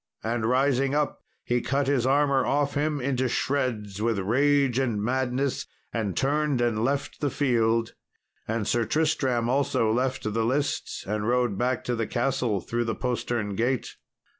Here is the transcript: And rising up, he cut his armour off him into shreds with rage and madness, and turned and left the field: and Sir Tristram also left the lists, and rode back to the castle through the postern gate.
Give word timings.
And 0.23 0.49
rising 0.49 0.95
up, 0.95 1.19
he 1.43 1.61
cut 1.61 1.85
his 1.85 2.07
armour 2.07 2.43
off 2.43 2.73
him 2.73 2.99
into 2.99 3.29
shreds 3.29 4.01
with 4.01 4.17
rage 4.17 4.79
and 4.79 4.99
madness, 4.99 5.67
and 5.93 6.17
turned 6.17 6.59
and 6.59 6.83
left 6.83 7.21
the 7.21 7.29
field: 7.29 7.93
and 8.47 8.67
Sir 8.67 8.83
Tristram 8.83 9.47
also 9.47 9.91
left 9.91 10.23
the 10.23 10.43
lists, 10.43 11.03
and 11.05 11.27
rode 11.27 11.55
back 11.55 11.83
to 11.83 11.95
the 11.95 12.07
castle 12.07 12.61
through 12.61 12.85
the 12.85 12.95
postern 12.95 13.53
gate. 13.55 13.95